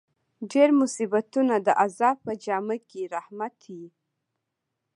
ډېر 0.51 0.69
مصیبتونه 0.81 1.55
د 1.61 1.67
عذاب 1.83 2.17
په 2.25 2.33
جامه 2.43 2.77
کښي 2.87 3.03
رحمت 3.15 3.55
يي. 3.73 3.85